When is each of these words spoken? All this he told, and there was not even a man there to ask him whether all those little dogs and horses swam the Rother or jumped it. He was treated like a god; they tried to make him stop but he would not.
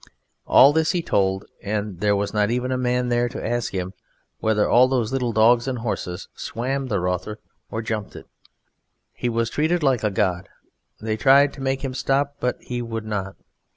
All 0.47 0.73
this 0.73 0.93
he 0.93 1.03
told, 1.03 1.45
and 1.61 1.99
there 1.99 2.15
was 2.15 2.33
not 2.33 2.49
even 2.49 2.71
a 2.71 2.75
man 2.79 3.09
there 3.09 3.29
to 3.29 3.47
ask 3.47 3.71
him 3.71 3.93
whether 4.39 4.67
all 4.67 4.87
those 4.87 5.13
little 5.13 5.31
dogs 5.31 5.67
and 5.67 5.77
horses 5.77 6.27
swam 6.33 6.87
the 6.87 6.99
Rother 6.99 7.37
or 7.69 7.83
jumped 7.83 8.15
it. 8.15 8.25
He 9.13 9.29
was 9.29 9.51
treated 9.51 9.83
like 9.83 10.03
a 10.03 10.09
god; 10.09 10.49
they 10.99 11.17
tried 11.17 11.53
to 11.53 11.61
make 11.61 11.83
him 11.83 11.93
stop 11.93 12.37
but 12.39 12.57
he 12.61 12.81
would 12.81 13.05
not. 13.05 13.35